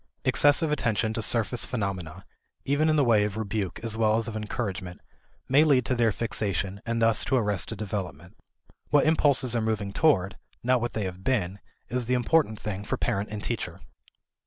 Excessive 0.25 0.71
attention 0.71 1.13
to 1.13 1.21
surface 1.21 1.63
phenomena 1.63 2.25
(even 2.65 2.89
in 2.89 2.95
the 2.95 3.03
way 3.03 3.23
of 3.23 3.37
rebuke 3.37 3.79
as 3.83 3.95
well 3.95 4.17
as 4.17 4.27
of 4.27 4.35
encouragement) 4.35 4.99
may 5.47 5.63
lead 5.63 5.85
to 5.85 5.93
their 5.93 6.11
fixation 6.11 6.81
and 6.87 6.99
thus 6.99 7.23
to 7.23 7.35
arrested 7.35 7.77
development. 7.77 8.35
What 8.89 9.05
impulses 9.05 9.55
are 9.55 9.61
moving 9.61 9.93
toward, 9.93 10.39
not 10.63 10.81
what 10.81 10.93
they 10.93 11.03
have 11.03 11.23
been, 11.23 11.59
is 11.89 12.07
the 12.07 12.15
important 12.15 12.59
thing 12.59 12.83
for 12.83 12.97
parent 12.97 13.29
and 13.29 13.43
teacher. 13.43 13.79